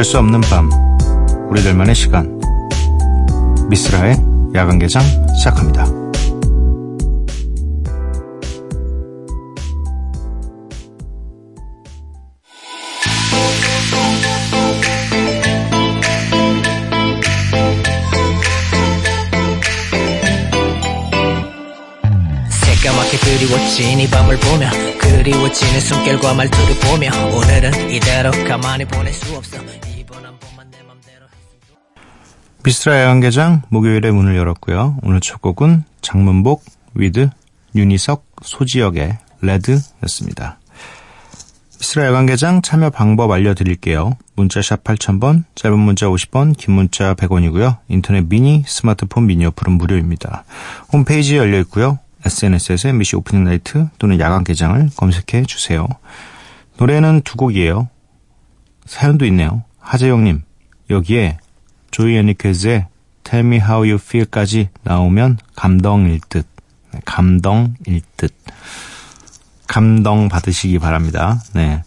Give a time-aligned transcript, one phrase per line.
[0.00, 0.70] 잠들 수 없는 밤
[1.50, 2.40] 우리들만의 시간
[3.68, 4.16] 미스라의
[4.54, 5.02] 야간 개장
[5.36, 5.84] 시작합니다.
[22.48, 29.58] 새까맣게 그리웠지 이 밤을 보며 그리워지는 숨결과 말투를 보며 오늘은 이대로 가만히 보낼 수 없어
[32.62, 34.98] 미스라 야간 개장 목요일에 문을 열었고요.
[35.02, 36.62] 오늘 첫 곡은 장문복
[36.94, 37.30] with
[37.74, 40.58] 윤희석 소지혁의 Red였습니다.
[41.78, 44.18] 미스라 야간 개장 참여 방법 알려드릴게요.
[44.36, 47.78] 문자 샵 8000번, 짧은 문자 50원, 긴 문자 100원이고요.
[47.88, 50.44] 인터넷 미니, 스마트폰 미니 어플은 무료입니다.
[50.92, 51.98] 홈페이지 열려 있고요.
[52.26, 55.88] SNS에서 MBC Opening Night 또는 야간 개장을 검색해 주세요.
[56.76, 57.88] 노래는 두 곡이에요.
[58.84, 59.64] 사연도 있네요.
[59.78, 60.42] 하재영님,
[60.90, 61.38] 여기에
[61.90, 62.86] 조이 엔리케즈의
[63.24, 66.46] Tell Me How You Feel까지 나오면 감동일 듯.
[66.92, 68.34] 네, 감동일 듯.
[69.68, 71.40] 감동 받으시기 바랍니다.
[71.54, 71.82] 네.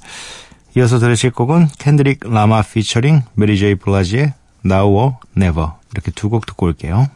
[0.76, 4.34] 이어서 들으실 곡은 켄드릭 라마 피처링 메리 제이 블라이즈의
[4.66, 7.08] Now or Never 이렇게 두 곡 듣고 올게요.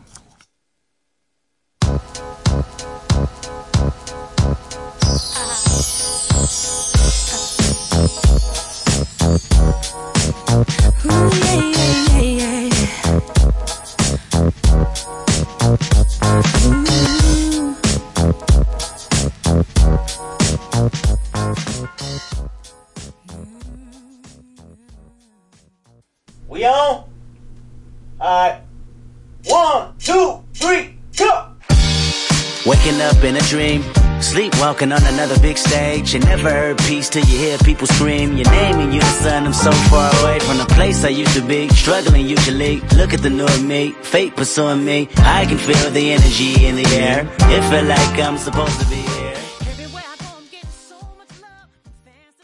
[34.66, 36.14] sleepwalking on another big stage.
[36.14, 39.46] You never heard peace till you hear people scream your name in unison.
[39.46, 42.80] I'm so far away from the place I used to be, struggling usually.
[42.96, 45.08] Look at the new me, fate pursuing me.
[45.18, 47.20] I can feel the energy in the air.
[47.54, 49.36] It feel like I'm supposed to be here.
[49.70, 52.34] Everywhere I go, I'm getting so much love from fans.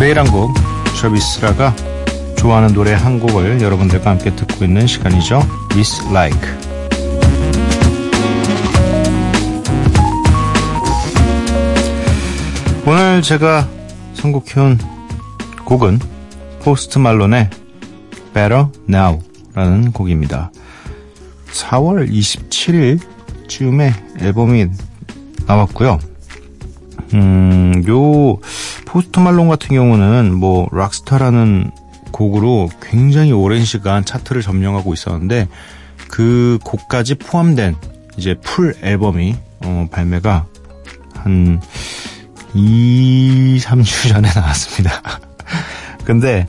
[0.00, 0.50] 매일 한 곡,
[0.99, 1.75] 저 미스라가
[2.37, 5.39] 좋아하는 노래 한 곡을 여러분들과 함께 듣고 있는 시간이죠.
[5.73, 6.41] Miss Like.
[12.87, 13.67] 오늘 제가
[14.15, 14.79] 선곡해온
[15.65, 15.99] 곡은
[16.63, 17.51] 포스트 말론의
[18.33, 19.19] Better Now
[19.53, 20.51] 라는 곡입니다.
[21.51, 22.99] 4월 27일
[23.47, 24.65] 쯤에 앨범이
[25.45, 25.99] 나왔고요.
[27.13, 28.39] 음, 요
[28.97, 31.69] 포스트 말론 같은 경우는 뭐 rockstar라는
[32.09, 35.47] 곡으로 굉장히 오랜 시간 차트를 점령하고 있었는데
[36.09, 37.75] 그 곡까지 포함된
[38.17, 40.47] 이제 full 앨범이 어, 발매가
[41.13, 41.61] 한
[42.55, 44.99] 2, 3주 전에 나왔습니다.
[46.03, 46.47] 근데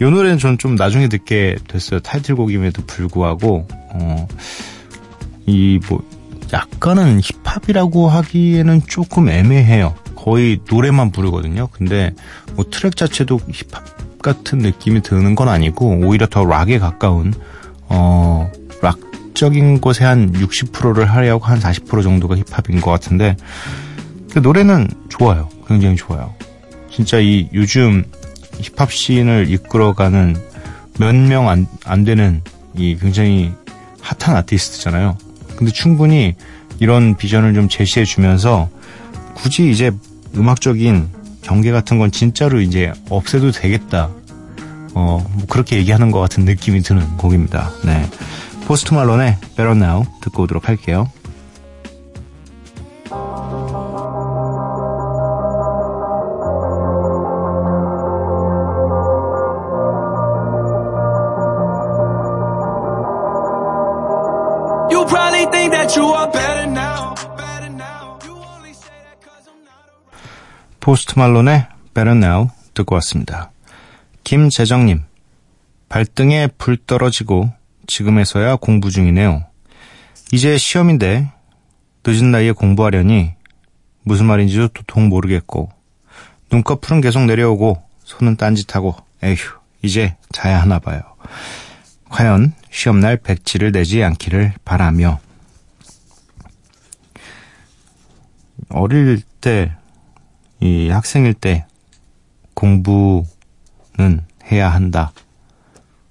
[0.00, 1.98] 요 노래는 전 좀 나중에 듣게 됐어요.
[1.98, 4.28] 타이틀곡임에도 불구하고 어,
[5.46, 6.00] 이 뭐
[6.52, 9.96] 약간은 힙합이라고 하기에는 조금 애매해요.
[10.22, 11.68] 거의 노래만 부르거든요.
[11.72, 12.14] 근데
[12.54, 13.82] 뭐 트랙 자체도 힙합
[14.22, 17.34] 같은 느낌이 드는 건 아니고 오히려 더 락에 가까운
[17.88, 18.50] 어
[18.80, 23.36] 락적인 곳에 한 60%를 하려고 한 40% 정도가 힙합인 것 같은데
[24.32, 25.48] 그 노래는 좋아요.
[25.66, 26.32] 굉장히 좋아요.
[26.90, 28.04] 진짜 이 요즘
[28.60, 30.36] 힙합 씬을 이끌어가는
[30.98, 32.42] 몇 명 안 안 되는
[32.76, 33.52] 이 굉장히
[34.00, 35.16] 핫한 아티스트잖아요.
[35.56, 36.34] 근데 충분히
[36.78, 38.68] 이런 비전을 좀 제시해 주면서
[39.34, 39.90] 굳이 이제
[40.36, 41.08] 음악적인
[41.42, 44.10] 경계 같은 건 진짜로 이제 없애도 되겠다.
[44.94, 47.70] 어, 뭐 그렇게 얘기하는 것 같은 느낌이 드는 곡입니다.
[47.84, 48.08] 네.
[48.66, 51.10] 포스트 말론의 Better Now 듣고 오도록 할게요.
[70.82, 73.52] 포스트 말론의 Better Now 듣고 왔습니다.
[74.24, 75.04] 김재정님,
[75.88, 77.52] 발등에 불 떨어지고
[77.86, 79.44] 지금에서야 공부 중이네요.
[80.32, 81.30] 이제 시험인데
[82.04, 83.32] 늦은 나이에 공부하려니
[84.02, 85.70] 무슨 말인지도 도통 모르겠고
[86.50, 89.36] 눈꺼풀은 계속 내려오고 손은 딴짓하고 에휴
[89.82, 91.00] 이제 자야 하나 봐요.
[92.08, 95.20] 과연 시험날 백지를 내지 않기를 바라며
[98.68, 99.76] 어릴 때
[100.62, 101.66] 이 학생일 때
[102.54, 103.18] 공부는
[104.50, 105.12] 해야 한다.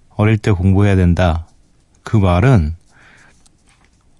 [0.10, 1.48] 어릴 때 공부해야 된다.
[2.04, 2.76] 그 말은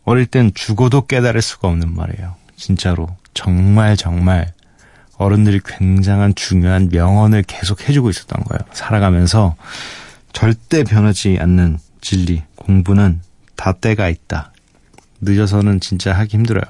[0.06, 2.36] 어릴 땐 죽어도 깨달을 수가 없는 말이에요.
[2.56, 3.10] 진짜로.
[3.34, 4.54] 정말 정말
[5.18, 8.60] 어른들이 굉장한 중요한 명언을 계속 해주고 있었던 거예요.
[8.74, 9.58] 살아가면서
[10.32, 13.22] 절대 변하지 않는 진리, 공부는
[13.58, 14.54] 다 때가 있다.
[15.20, 16.64] 늦어서는 진짜 하기 힘들어요.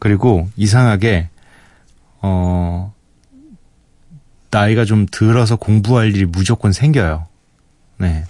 [0.00, 1.28] 그리고 이상하게,
[2.22, 2.94] 어,
[4.50, 7.26] 나이가 좀 들어서 공부할 일이 무조건 생겨요.
[7.98, 8.24] 네.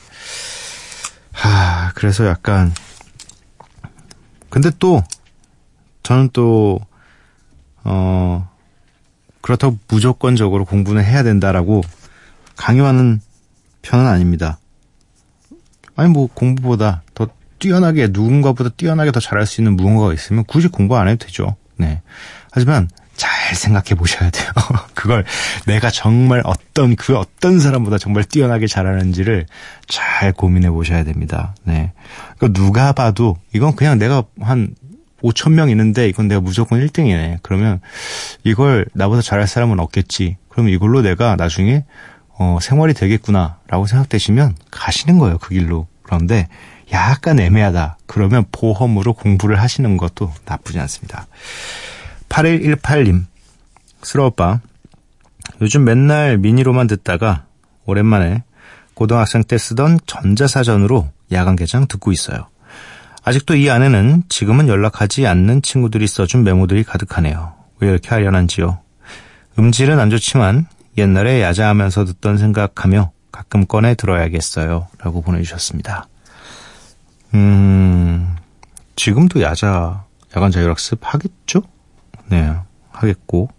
[1.32, 2.72] 하, 그래서 약간,
[4.48, 5.02] 근데 또,
[6.02, 6.80] 저는 또,
[7.84, 8.48] 어,
[9.40, 11.82] 그렇다고 무조건적으로 공부는 해야 된다라고
[12.56, 13.20] 강요하는
[13.82, 14.58] 편은 아닙니다.
[15.96, 17.28] 아니, 뭐, 공부보다 더
[17.58, 21.56] 뛰어나게, 누군가보다 뛰어나게 더 잘할 수 있는 무언가가 있으면 굳이 공부 안 해도 되죠.
[21.76, 22.02] 네.
[22.50, 24.50] 하지만, 잘 생각해 보셔야 돼요.
[24.94, 25.24] 그걸
[25.66, 29.46] 내가 정말 어떤, 그 어떤 사람보다 정말 뛰어나게 잘하는지를
[29.88, 31.54] 잘 고민해 보셔야 됩니다.
[31.64, 31.92] 네.
[32.38, 34.74] 그 누가 봐도, 이건 그냥 내가 한
[35.22, 37.38] 5천 명 있는데 이건 내가 무조건 1등이네.
[37.42, 37.80] 그러면
[38.44, 40.36] 이걸 나보다 잘할 사람은 없겠지.
[40.48, 41.84] 그럼 이걸로 내가 나중에
[42.38, 45.38] 어, 생활이 되겠구나라고 생각되시면 가시는 거예요.
[45.38, 45.86] 그 길로.
[46.02, 46.48] 그런데
[46.92, 47.98] 약간 애매하다.
[48.06, 51.26] 그러면 보험으로 공부를 하시는 것도 나쁘지 않습니다.
[52.32, 53.26] 8118님,
[54.02, 54.61] 스러오빠.
[55.61, 57.44] 요즘 맨날 미니로만 듣다가
[57.84, 58.43] 오랜만에
[58.94, 62.49] 고등학생 때 쓰던 전자사전으로 야간 개장 듣고 있어요.
[63.25, 67.52] 아직도 이 안에는 지금은 연락하지 않는 친구들이 써준 메모들이 가득하네요.
[67.81, 68.79] 왜 이렇게 하려는지요.
[69.58, 74.88] 음질은 안 좋지만 옛날에 야자하면서 듣던 생각하며 가끔 꺼내 들어야겠어요.
[74.99, 76.08] 라고 보내주셨습니다.
[77.34, 78.37] 음,
[78.96, 81.62] 지금도 야자, 야간 자율학습 하겠죠?
[82.32, 82.50] 네,
[82.93, 83.50] 하겠고.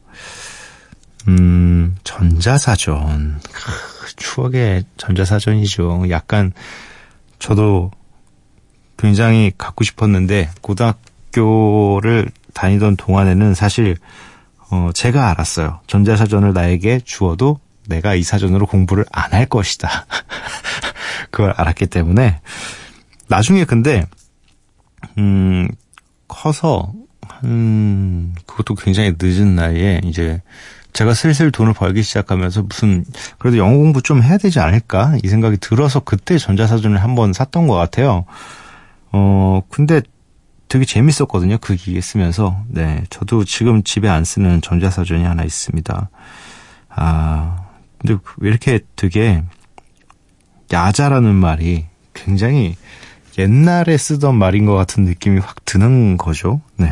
[1.28, 3.40] 음, 전자사전.
[3.52, 6.06] 크, 추억의 전자사전이죠.
[6.10, 6.54] 약간,
[7.38, 7.92] 저도
[8.98, 13.96] 굉장히 갖고 싶었는데, 고등학교를 다니던 동안에는 사실,
[14.72, 15.82] 어, 제가 알았어요.
[15.86, 20.08] 전자사전을 나에게 주어도 내가 이 사전으로 공부를 안 할 것이다.
[21.30, 22.42] 그걸 알았기 때문에,
[23.28, 24.08] 나중에 근데,
[25.20, 25.68] 음,
[26.28, 26.92] 커서,
[27.44, 30.42] 음, 그것도 굉장히 늦은 나이에 이제
[30.94, 33.04] 제가 슬슬 돈을 벌기 시작하면서 무슨
[33.40, 37.76] 그래도 영어 공부 좀 해야 되지 않을까 이 생각이 들어서 그때 전자사전을 한번 샀던 것
[37.76, 38.26] 같아요.
[39.12, 40.02] 어 근데
[40.70, 46.10] 되게 재밌었거든요 그 기계 쓰면서 네 저도 지금 집에 안 쓰는 전자사전이 하나 있습니다.
[46.90, 47.66] 아
[47.98, 49.44] 근데 왜 이렇게 되게
[50.72, 52.76] 야자라는 말이 굉장히
[53.38, 56.62] 옛날에 쓰던 말인 것 같은 느낌이 확 드는 거죠.
[56.78, 56.88] 네.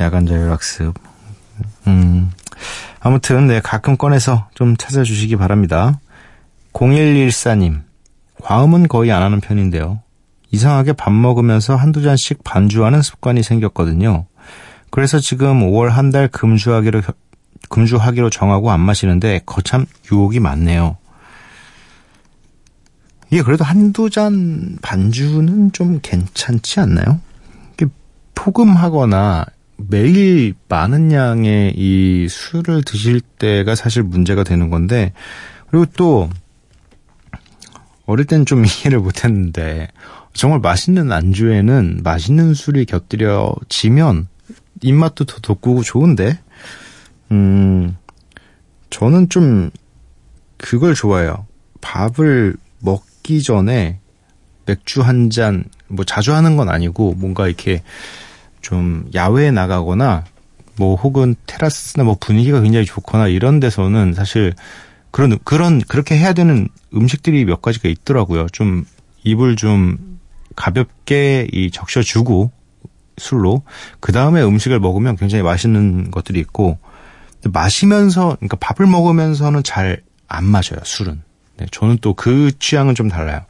[0.00, 0.94] 야간 자율학습.
[1.86, 2.30] 음.
[3.00, 6.00] 아무튼, 네, 가끔 꺼내서 좀 찾아주시기 바랍니다.
[6.72, 7.82] 0114님.
[8.42, 10.00] 과음은 거의 안 하는 편인데요.
[10.50, 14.26] 이상하게 밥 먹으면서 한두 잔씩 반주하는 습관이 생겼거든요.
[14.90, 17.12] 그래서 지금 5월 한 달 금주하기로, 겨-
[17.68, 20.96] 금주하기로 정하고 안 마시는데 거참 유혹이 많네요.
[23.30, 27.20] 이게 그래도 한두 잔 반주는 좀 괜찮지 않나요?
[28.36, 35.12] 포금하거나 매일 많은 양의 이 술을 드실 때가 사실 문제가 되는 건데,
[35.70, 36.30] 그리고 또,
[38.06, 39.88] 어릴 땐 좀 이해를 못 했는데,
[40.32, 44.28] 정말 맛있는 안주에는 맛있는 술이 곁들여지면
[44.82, 46.38] 입맛도 더 돋구고 좋은데,
[47.30, 47.96] 음,
[48.90, 49.70] 저는 좀
[50.56, 51.46] 그걸 좋아해요.
[51.80, 54.00] 밥을 먹기 전에
[54.66, 57.82] 맥주 한 잔, 뭐 자주 하는 건 아니고 뭔가 이렇게
[58.64, 60.24] 좀 야외에 나가거나
[60.76, 64.54] 뭐 혹은 테라스나 뭐 분위기가 굉장히 좋거나 이런 데서는 사실
[65.12, 68.46] 그런 그런 그렇게 해야 되는 음식들이 몇 가지가 있더라고요.
[68.48, 68.84] 좀
[69.22, 70.18] 입을 좀
[70.56, 72.50] 가볍게 이 적셔주고
[73.18, 73.62] 술로
[74.00, 76.78] 그 다음에 음식을 먹으면 굉장히 맛있는 것들이 있고
[77.44, 81.22] 마시면서 그러니까 밥을 먹으면서는 잘 안 마셔요 술은.
[81.58, 83.40] 네, 저는 또 그 취향은 좀 달라요.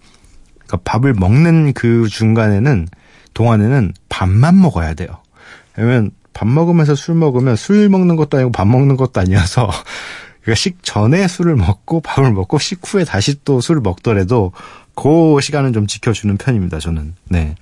[0.67, 2.89] 그러니까 밥을 먹는 그 중간에는
[3.35, 5.09] 동안에는 밥만 먹어야 돼요.
[5.77, 9.71] 왜냐면 밥 먹으면서 술 먹으면 술 먹는 것도 아니고 밥 먹는 것도 아니어서
[10.43, 14.53] 그러니까 식 전에 술을 먹고 밥을 먹고 식 후에 다시 또 술을 먹더라도
[14.95, 16.79] 그 시간은 좀 지켜주는 편입니다.
[16.79, 17.55] 저는 네.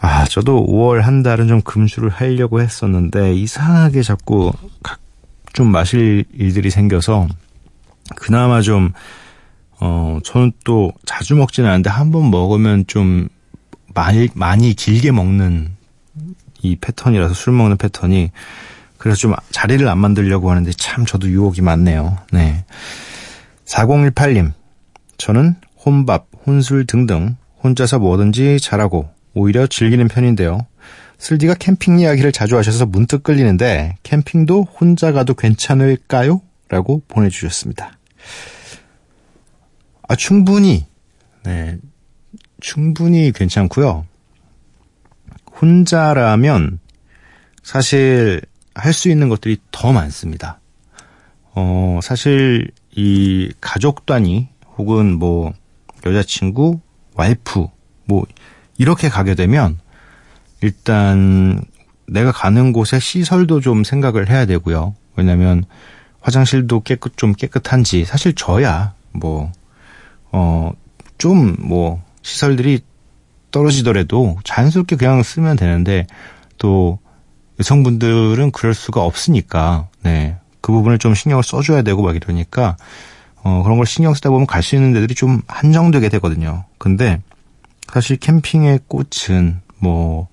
[0.00, 4.52] 아 저도 5월 한 달은 좀 금주를 하려고 했었는데 이상하게 자꾸
[4.82, 4.98] 각-
[5.52, 7.28] 좀 마실 일들이 생겨서
[8.16, 8.92] 그나마 좀
[9.80, 13.28] 어, 저는 또 자주 먹지는 않는데 한 번 먹으면 좀
[13.94, 15.76] 많이, 많이 길게 먹는
[16.62, 18.30] 이 패턴이라서 술 먹는 패턴이
[18.98, 22.18] 그래서 좀 자리를 안 만들려고 하는데 참 저도 유혹이 많네요.
[22.30, 22.64] 네.
[23.64, 24.52] 4018님.
[25.18, 30.66] 저는 혼밥, 혼술 등등 혼자서 뭐든지 잘하고 오히려 즐기는 편인데요.
[31.18, 36.40] 슬디가 캠핑 이야기를 자주 하셔서 문득 끌리는데 캠핑도 혼자 가도 괜찮을까요?
[36.68, 37.98] 라고 보내주셨습니다.
[40.08, 40.86] 아, 충분히,
[41.44, 41.78] 네,
[42.62, 44.06] 충분히 괜찮고요.
[45.60, 46.78] 혼자라면
[47.62, 48.40] 사실
[48.74, 50.60] 할 수 있는 것들이 더 많습니다.
[51.54, 55.52] 어, 사실 이 가족 단위 혹은 뭐
[56.06, 56.80] 여자친구,
[57.14, 57.66] 와이프
[58.06, 58.24] 뭐
[58.78, 59.78] 이렇게 가게 되면
[60.62, 61.62] 일단
[62.06, 64.94] 내가 가는 곳의 시설도 좀 생각을 해야 되고요.
[65.16, 65.64] 왜냐면
[66.20, 69.52] 화장실도 깨끗 좀 깨끗한지 사실 저야 뭐
[70.32, 70.72] 어
[71.18, 72.80] 좀 뭐 시설들이
[73.50, 76.06] 떨어지더라도 자연스럽게 그냥 쓰면 되는데
[76.58, 76.98] 또
[77.60, 80.36] 여성분들은 그럴 수가 없으니까 네.
[80.60, 82.76] 그 부분을 좀 신경을 써줘야 되고 막 이러니까
[83.42, 86.64] 어 그런 걸 신경 쓰다 보면 갈 수 있는 데들이 좀 한정되게 되거든요.
[86.78, 87.20] 근데
[87.92, 90.28] 사실 캠핑의 꽃은 뭐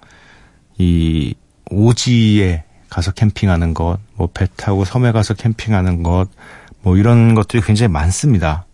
[0.80, 1.36] 이
[1.70, 6.28] 오지에 가서 캠핑하는 것, 뭐 배 타고 섬에 가서 캠핑하는 것,
[6.82, 8.66] 뭐 이런 것들이 굉장히 많습니다.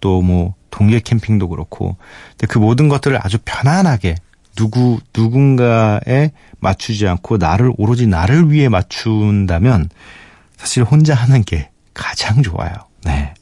[0.00, 1.96] 또 뭐 동계 캠핑도 그렇고,
[2.32, 4.16] 근데 그 모든 것들을 아주 편안하게
[4.56, 9.88] 누구 누군가에 맞추지 않고 나를 오로지 나를 위해 맞춘다면
[10.58, 12.72] 사실 혼자 하는 게 가장 좋아요.
[13.04, 13.32] 네.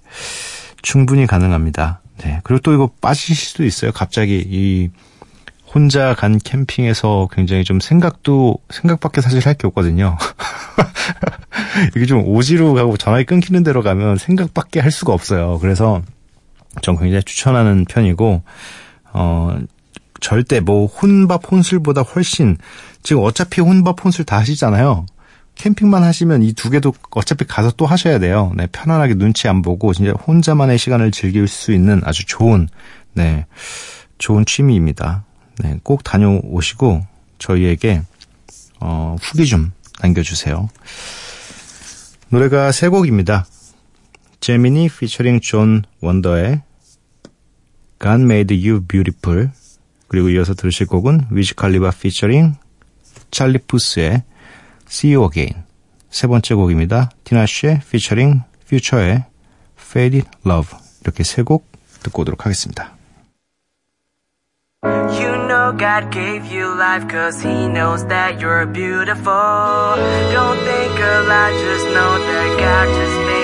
[0.82, 2.02] 충분히 가능합니다.
[2.22, 2.40] 네.
[2.44, 3.90] 그리고 또 이거 빠지실 수도 있어요.
[3.90, 4.90] 갑자기 이
[5.72, 10.16] 혼자 간 캠핑에서 굉장히 좀 생각도 생각밖에 사실 할 게 없거든요.
[11.96, 15.58] 이게 좀 오지로 가고 전화기 끊기는 대로 가면 생각밖에 할 수가 없어요.
[15.60, 16.02] 그래서
[16.82, 18.42] 전 굉장히 추천하는 편이고
[19.12, 19.58] 어
[20.20, 22.56] 절대 뭐 혼밥 혼술보다 훨씬
[23.02, 25.06] 지금 어차피 혼밥 혼술 다 하시잖아요.
[25.56, 28.52] 캠핑만 하시면 이 두 개도 어차피 가서 또 하셔야 돼요.
[28.56, 32.68] 네, 편안하게 눈치 안 보고 진짜 혼자만의 시간을 즐길 수 있는 아주 좋은
[33.12, 33.46] 네,
[34.18, 35.24] 좋은 취미입니다.
[35.58, 37.06] 네, 꼭 다녀오시고
[37.38, 38.02] 저희에게
[38.80, 39.70] 어, 후기 좀
[40.02, 40.68] 남겨주세요.
[42.30, 43.46] 노래가 세 곡입니다.
[44.44, 46.60] 제미니 피처링 존 원더의
[47.98, 49.48] God Made You Beautiful
[50.06, 52.52] 그리고 이어서 들으실 곡은 위즈 칼리바 피처링
[53.30, 54.22] 찰리 푸스의
[54.86, 55.64] See You Again
[56.10, 57.08] 세 번째 곡입니다.
[57.24, 59.24] 티나쉬의 피처링 퓨처의
[59.80, 61.66] Faded Love 이렇게 세 곡
[62.02, 62.92] 듣고 오도록 하겠습니다.
[64.84, 69.96] You know God gave you life cause he knows that you're beautiful.
[70.36, 73.43] Don't think a lot, just know that God just made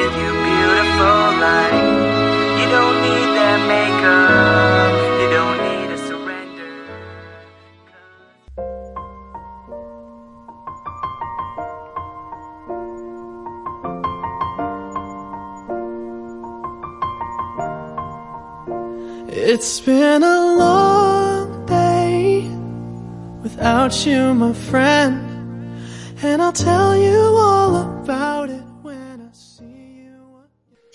[19.53, 22.43] It's been a long day
[23.43, 25.83] without you, my friend.
[26.23, 28.70] And I'll tell you all about it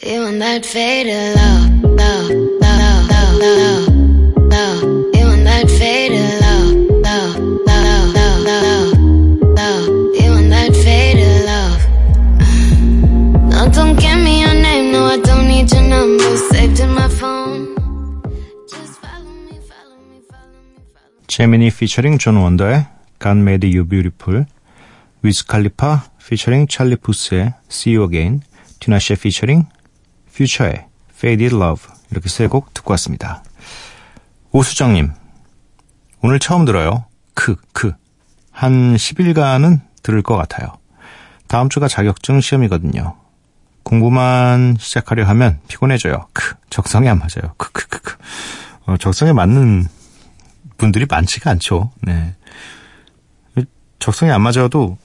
[0.03, 3.87] You and that faded love, love, love, love, love,
[4.51, 4.83] love.
[5.15, 8.91] You and that faded love, love, love, love, love,
[9.55, 9.87] love.
[10.19, 11.81] You and that faded love.
[13.49, 17.07] No, don't give me your name, no, I don't need your number saved in my
[17.07, 17.73] phone.
[21.27, 22.85] 제미니 피처링 존 원더의
[23.19, 24.45] God Made You Beautiful
[25.21, 28.41] 위즈 칼리파 피처링 찰리 푸스의 See You Again
[28.79, 29.65] 티나시의 피처링
[30.35, 33.43] 퓨처의 Faded Love 이렇게 세 곡 듣고 왔습니다.
[34.51, 35.11] 오수정님
[36.21, 37.05] 오늘 처음 들어요.
[37.33, 37.93] 크, 크.
[38.51, 40.67] 한 10일간은 들을 것 같아요.
[41.47, 43.15] 다음 주가 자격증 시험이거든요.
[43.83, 46.27] 공부만 시작하려 하면 피곤해져요.
[46.33, 47.53] 크, 적성에 안 맞아요.
[47.57, 48.15] 크, 크, 크, 크.
[48.85, 49.87] 어, 적성에 맞는
[50.77, 51.91] 분들이 많지가 않죠.
[52.01, 52.35] 네.
[53.99, 54.97] 적성에 안 맞아도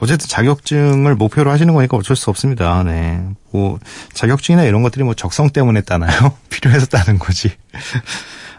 [0.00, 2.82] 어쨌든 자격증을 목표로 하시는 거니까 어쩔 수 없습니다.
[2.84, 3.22] 네.
[3.50, 3.78] 뭐
[4.12, 6.36] 자격증이나 이런 것들이 뭐 적성 때문에 따나요?
[6.50, 7.52] 필요해서 따는 거지.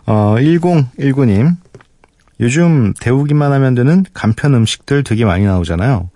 [0.06, 1.56] 어, 1019님.
[2.42, 6.10] 요즘 데우기만 하면 되는 간편 음식들 되게 많이 나오잖아요.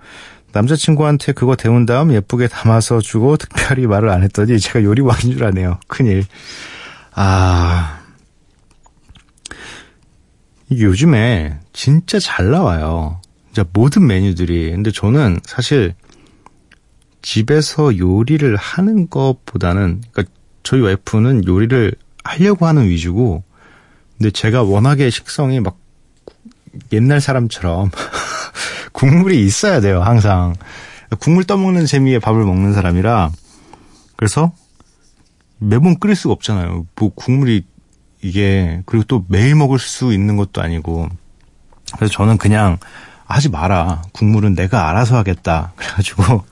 [0.54, 5.80] 남자친구한테 그거 데운 다음 예쁘게 담아서 주고 특별히 말을 안 했더니 제가 요리왕인 줄 아네요.
[5.88, 6.26] 큰일.
[7.16, 8.00] 아,
[10.72, 13.20] 요즘에 진짜 잘 나와요.
[13.54, 14.72] 진짜 모든 메뉴들이.
[14.72, 15.94] 근데 저는 사실
[17.22, 20.34] 집에서 요리를 하는 것보다는, 그러니까
[20.64, 21.94] 저희 와이프는 요리를
[22.24, 23.44] 하려고 하는 위주고,
[24.18, 25.78] 근데 제가 워낙에 식성이 막
[26.92, 27.92] 옛날 사람처럼
[28.92, 30.56] 국물이 있어야 돼요, 항상.
[31.20, 33.32] 국물 떠먹는 재미에 밥을 먹는 사람이라,
[34.16, 34.52] 그래서
[35.60, 36.88] 매번 끓일 수가 없잖아요.
[36.96, 37.64] 뭐 국물이
[38.22, 41.08] 이게 그리고 또 매일 먹을 수 있는 것도 아니고
[41.96, 42.80] 그래서 저는 그냥
[43.26, 44.04] 하지 마라.
[44.14, 45.74] 국물은 내가 알아서 하겠다.
[45.76, 46.44] 그래가지고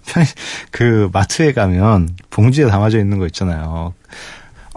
[0.71, 3.93] 그 마트에 가면 봉지에 담아져 있는 거 있잖아요.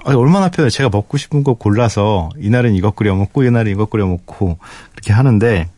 [0.05, 0.71] 아니, 얼마나 편해.
[0.71, 4.59] 제가 먹고 싶은 거 골라서 이날은 이거 끓여 먹고 이날은 이거 끓여 먹고
[4.93, 5.69] 그렇게 하는데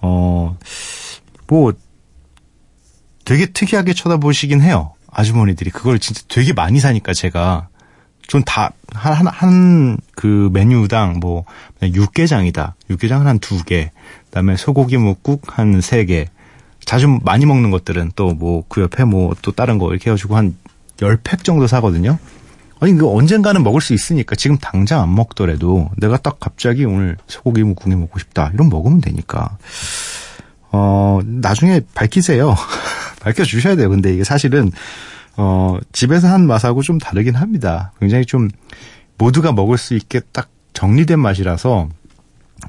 [0.00, 0.56] 어
[1.46, 1.72] 뭐
[3.24, 4.92] 되게 특이하게 쳐다보시긴 해요.
[5.10, 7.68] 아주머니들이 그걸 진짜 되게 많이 사니까 제가
[8.26, 11.44] 전다한한그 메뉴당 뭐
[11.82, 12.74] 육개장이다.
[12.90, 13.90] 육개장 한두 개.
[14.34, 16.26] 그다음에 소고기 묵국 한세 개.
[16.84, 21.44] 자주 많이 먹는 것들은 또 뭐 그 옆에 뭐 또 다른 거 이렇게 해가지고 한열팩
[21.44, 22.18] 정도 사거든요.
[22.80, 27.62] 아니 이거 언젠가는 먹을 수 있으니까 지금 당장 안 먹더라도 내가 딱 갑자기 오늘 소고기
[27.62, 28.50] 묵국이 먹고 싶다.
[28.52, 29.56] 이런 먹으면 되니까.
[30.72, 32.56] 어, 나중에 밝히세요.
[33.22, 33.88] 밝혀 주셔야 돼요.
[33.88, 34.72] 근데 이게 사실은,
[35.36, 37.92] 어, 집에서 한 맛하고 좀 다르긴 합니다.
[38.00, 38.50] 굉장히 좀
[39.16, 41.88] 모두가 먹을 수 있게 딱 정리된 맛이라서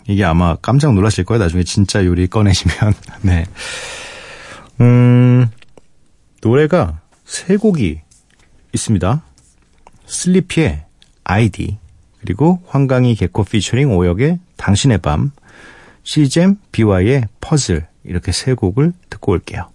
[0.08, 1.44] 이게 아마 깜짝 놀라실 거예요.
[1.44, 2.94] 나중에 진짜 요리 꺼내시면.
[3.22, 3.46] 네.
[4.82, 5.48] 음,
[6.42, 8.02] 노래가 세 곡이
[8.74, 9.24] 있습니다.
[10.06, 10.84] 슬리피의
[11.24, 11.78] 아이디,
[12.22, 15.32] 그리고 황강희 개코 피처링 오역의 당신의 밤,
[16.04, 19.70] 시잼 BY의 퍼즐 이렇게 세 곡을 듣고 올게요.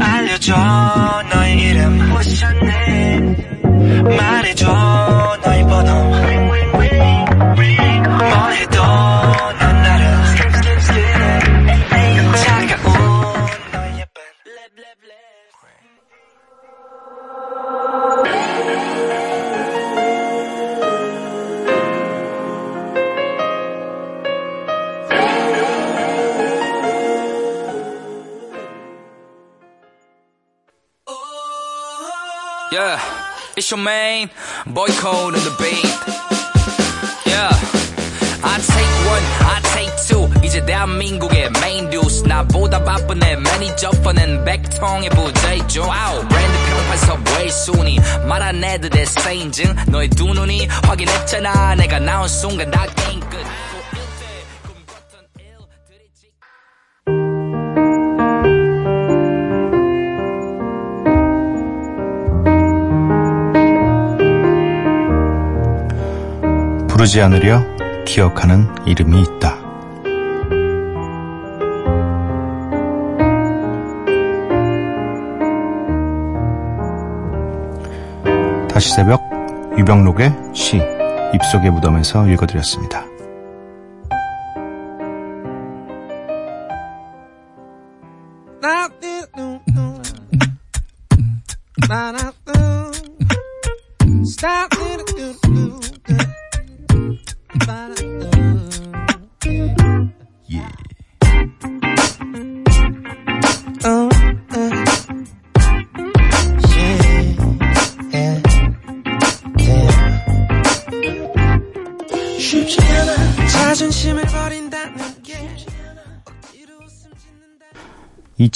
[0.00, 0.54] 알려줘
[1.32, 1.98] 너의 이름
[4.16, 6.33] 말해줘 너의 번호
[33.56, 34.30] it's your main
[34.66, 35.84] boy code on the beat.
[37.26, 37.50] Yeah,
[38.42, 40.28] I take one, I take two.
[40.44, 45.84] 이제 대한민국의 메인 듀스 나보다 바쁜 내 매니저 펀은 백통의 부자이죠.
[45.90, 51.74] 아우, 브랜드 평판 서브웨이 순위 말한 애들의 세인증 너의 두 눈이 확인했잖아.
[51.76, 53.38] 내가 나온 순간 다 게임 끝.
[67.04, 67.62] 부르지 않으려
[68.06, 69.58] 기억하는 이름이 있다.
[78.68, 79.20] 다시 새벽
[79.78, 80.80] 유병록의 시
[81.34, 83.04] 입속의 무덤에서 읽어드렸습니다.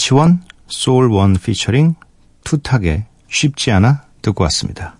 [0.08, 1.94] 이치원 소울원 피처링
[2.42, 4.96] 투탁의 쉽지 않아 듣고 왔습니다.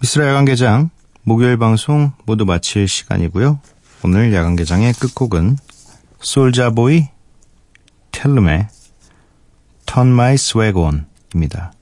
[0.00, 0.90] 미스라 야간개장
[1.22, 3.60] 목요일 방송 모두 마칠 시간이고요.
[4.04, 5.56] 오늘 야간개장의 끝곡은
[6.20, 7.08] 솔자보이
[8.12, 8.68] 텔름의
[9.86, 11.72] Turn My Swag On입니다.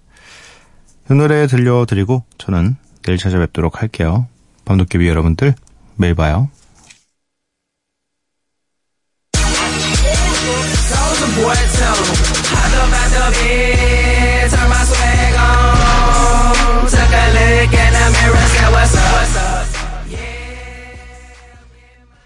[1.11, 4.29] 이 노래 들려드리고 저는 내일 찾아뵙도록 할게요.
[4.65, 5.57] 밤도깨비 여러분들
[5.97, 6.51] 매일 봐요.
[18.27, 19.26] virus, yeah, what's up?